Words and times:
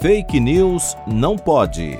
Fake 0.00 0.40
News 0.40 0.96
não 1.06 1.36
pode. 1.36 1.98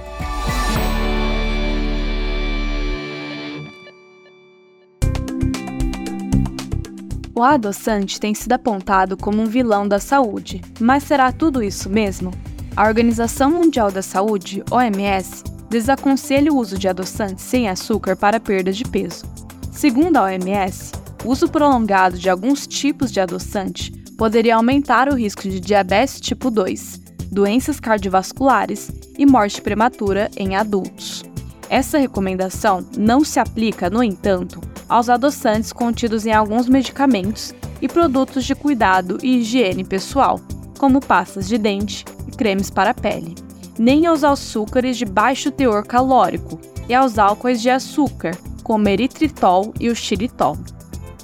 O 7.34 7.42
adoçante 7.42 8.18
tem 8.18 8.32
sido 8.32 8.54
apontado 8.54 9.18
como 9.18 9.42
um 9.42 9.44
vilão 9.44 9.86
da 9.86 9.98
saúde, 9.98 10.62
mas 10.80 11.02
será 11.02 11.30
tudo 11.30 11.62
isso 11.62 11.90
mesmo? 11.90 12.30
A 12.74 12.88
Organização 12.88 13.50
Mundial 13.50 13.92
da 13.92 14.00
Saúde, 14.00 14.64
OMS, 14.70 15.44
desaconselha 15.68 16.50
o 16.50 16.56
uso 16.56 16.78
de 16.78 16.88
adoçantes 16.88 17.44
sem 17.44 17.68
açúcar 17.68 18.16
para 18.16 18.40
perda 18.40 18.72
de 18.72 18.84
peso. 18.84 19.26
Segundo 19.70 20.16
a 20.16 20.22
OMS, 20.22 20.92
o 21.22 21.28
uso 21.28 21.50
prolongado 21.50 22.16
de 22.16 22.30
alguns 22.30 22.66
tipos 22.66 23.12
de 23.12 23.20
adoçante 23.20 23.92
poderia 24.16 24.56
aumentar 24.56 25.06
o 25.10 25.14
risco 25.14 25.42
de 25.42 25.60
diabetes 25.60 26.18
tipo 26.18 26.50
2, 26.50 27.09
doenças 27.30 27.78
cardiovasculares 27.78 28.90
e 29.16 29.24
morte 29.24 29.62
prematura 29.62 30.30
em 30.36 30.56
adultos. 30.56 31.24
Essa 31.68 31.98
recomendação 31.98 32.84
não 32.96 33.24
se 33.24 33.38
aplica, 33.38 33.88
no 33.88 34.02
entanto, 34.02 34.60
aos 34.88 35.08
adoçantes 35.08 35.72
contidos 35.72 36.26
em 36.26 36.32
alguns 36.32 36.68
medicamentos 36.68 37.54
e 37.80 37.88
produtos 37.88 38.44
de 38.44 38.54
cuidado 38.54 39.18
e 39.22 39.38
higiene 39.38 39.84
pessoal, 39.84 40.40
como 40.78 41.00
pastas 41.00 41.46
de 41.46 41.56
dente 41.56 42.04
e 42.26 42.32
cremes 42.32 42.70
para 42.70 42.90
a 42.90 42.94
pele, 42.94 43.36
nem 43.78 44.06
aos 44.06 44.24
açúcares 44.24 44.96
de 44.96 45.04
baixo 45.04 45.50
teor 45.50 45.86
calórico 45.86 46.58
e 46.88 46.94
aos 46.94 47.18
álcoois 47.18 47.62
de 47.62 47.70
açúcar, 47.70 48.36
como 48.64 48.88
eritritol 48.88 49.72
e 49.78 49.88
o 49.88 49.94
xilitol. 49.94 50.58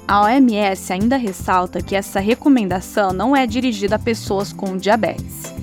A 0.07 0.21
OMS 0.21 0.93
ainda 0.93 1.17
ressalta 1.17 1.81
que 1.81 1.93
essa 1.93 2.21
recomendação 2.21 3.11
não 3.11 3.35
é 3.35 3.45
dirigida 3.45 3.97
a 3.97 3.99
pessoas 3.99 4.53
com 4.53 4.77
diabetes. 4.77 5.53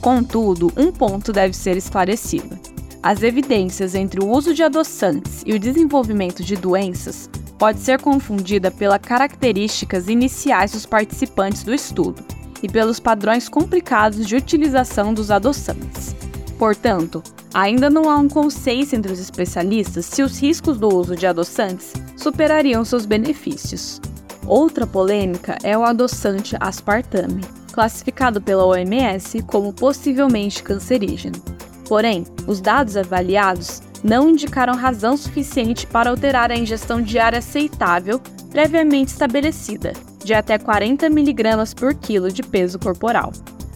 Contudo, 0.00 0.72
um 0.76 0.92
ponto 0.92 1.32
deve 1.32 1.54
ser 1.54 1.76
esclarecido. 1.76 2.58
As 3.02 3.22
evidências 3.22 3.94
entre 3.94 4.20
o 4.22 4.28
uso 4.28 4.54
de 4.54 4.62
adoçantes 4.62 5.42
e 5.46 5.52
o 5.52 5.58
desenvolvimento 5.58 6.42
de 6.42 6.56
doenças 6.56 7.28
pode 7.58 7.80
ser 7.80 8.00
confundida 8.00 8.70
pelas 8.70 9.00
características 9.00 10.08
iniciais 10.08 10.72
dos 10.72 10.86
participantes 10.86 11.64
do 11.64 11.74
estudo 11.74 12.24
e 12.62 12.68
pelos 12.68 13.00
padrões 13.00 13.48
complicados 13.48 14.26
de 14.26 14.36
utilização 14.36 15.12
dos 15.12 15.30
adoçantes. 15.30 16.14
Portanto, 16.58 17.22
ainda 17.54 17.88
não 17.88 18.10
há 18.10 18.16
um 18.16 18.28
consenso 18.28 18.96
entre 18.96 19.12
os 19.12 19.18
especialistas 19.18 20.06
se 20.06 20.22
os 20.22 20.38
riscos 20.40 20.78
do 20.78 20.88
uso 20.88 21.16
de 21.16 21.26
adoçantes 21.26 21.92
superariam 22.16 22.84
seus 22.84 23.06
benefícios. 23.06 24.00
Outra 24.46 24.86
polêmica 24.86 25.58
é 25.62 25.76
o 25.76 25.84
adoçante 25.84 26.56
aspartame, 26.58 27.42
classificado 27.78 28.40
pela 28.40 28.66
OMS 28.66 29.40
como 29.42 29.72
possivelmente 29.72 30.64
cancerígeno. 30.64 31.40
Porém, 31.88 32.24
os 32.44 32.60
dados 32.60 32.96
avaliados 32.96 33.80
não 34.02 34.30
indicaram 34.30 34.74
razão 34.74 35.16
suficiente 35.16 35.86
para 35.86 36.10
alterar 36.10 36.50
a 36.50 36.58
ingestão 36.58 37.00
diária 37.00 37.38
aceitável 37.38 38.20
previamente 38.50 39.12
estabelecida, 39.12 39.92
de 40.24 40.34
até 40.34 40.58
40 40.58 41.06
mg 41.06 41.76
por 41.76 41.94
quilo 41.94 42.32
de 42.32 42.42
peso 42.42 42.80
corporal. 42.80 43.32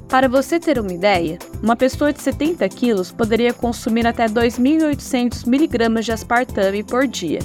Para 0.09 0.29
você 0.29 0.59
ter 0.59 0.81
uma 0.81 0.93
ideia, 0.93 1.39
uma 1.63 1.77
pessoa 1.77 2.13
de 2.13 2.21
70 2.21 2.69
quilos 2.71 3.13
poderia 3.13 3.55
consumir 3.55 4.05
até 4.05 4.27
2.800 4.27 5.47
mg 5.47 6.03
de 6.03 6.11
aspartame 6.11 6.83
por 6.83 7.07
dia, 7.07 7.39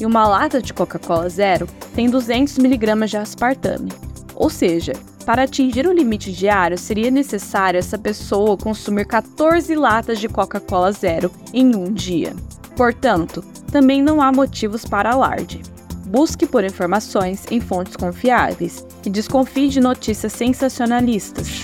e 0.00 0.06
uma 0.06 0.26
lata 0.26 0.62
de 0.62 0.72
Coca-Cola 0.72 1.28
Zero 1.28 1.68
tem 1.94 2.08
200 2.08 2.56
mg 2.56 3.06
de 3.06 3.16
aspartame. 3.18 3.92
Ou 4.34 4.48
seja, 4.48 4.94
para 5.28 5.42
atingir 5.42 5.86
o 5.86 5.92
limite 5.92 6.32
diário, 6.32 6.78
seria 6.78 7.10
necessário 7.10 7.76
essa 7.76 7.98
pessoa 7.98 8.56
consumir 8.56 9.04
14 9.04 9.74
latas 9.74 10.18
de 10.18 10.26
Coca-Cola 10.26 10.90
Zero 10.90 11.30
em 11.52 11.76
um 11.76 11.92
dia. 11.92 12.34
Portanto, 12.74 13.44
também 13.70 14.02
não 14.02 14.22
há 14.22 14.32
motivos 14.32 14.86
para 14.86 15.12
alarde. 15.12 15.60
Busque 16.06 16.46
por 16.46 16.64
informações 16.64 17.44
em 17.50 17.60
fontes 17.60 17.94
confiáveis 17.94 18.86
e 19.04 19.10
desconfie 19.10 19.68
de 19.68 19.80
notícias 19.80 20.32
sensacionalistas. 20.32 21.60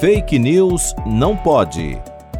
Fake 0.00 0.38
News 0.38 0.94
não 1.04 1.36
pode. 1.36 2.11